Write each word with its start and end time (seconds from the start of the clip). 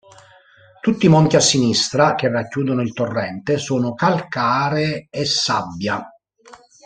Tutti 0.81 1.05
i 1.05 1.09
monti 1.09 1.35
a 1.35 1.39
sinistra, 1.39 2.15
che 2.15 2.27
racchiudono 2.27 2.81
il 2.81 2.91
torrente, 2.91 3.59
sono 3.59 3.93
calcare 3.93 5.05
e 5.11 5.25
sabbia. 5.25 6.01